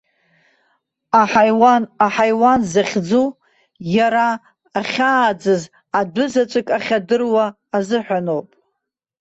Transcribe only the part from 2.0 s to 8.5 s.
аҳаиуан захьӡу, иара ахьааӡаз адәы заҵәык ахьадыруа азыҳәаноуп.